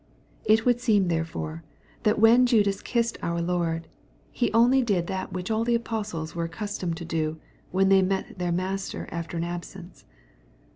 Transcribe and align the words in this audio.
(It 0.45 0.65
would 0.65 0.81
seem 0.81 1.09
therefore, 1.09 1.63
that 2.01 2.17
when 2.17 2.47
Judas 2.47 2.81
kissed 2.81 3.19
our 3.21 3.39
Lord, 3.39 3.87
he 4.31 4.51
only 4.51 4.81
did 4.81 5.05
that 5.05 5.31
which 5.31 5.51
all 5.51 5.63
the 5.63 5.75
apostles 5.75 6.33
were 6.33 6.45
accustomed 6.45 6.97
to 6.97 7.05
do, 7.05 7.37
when 7.69 7.89
they 7.89 8.01
met 8.01 8.39
their 8.39 8.51
Master 8.51 9.07
after 9.11 9.37
an 9.37 9.43
absence. 9.43 10.05